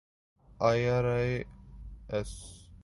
[0.59, 2.33] IRAS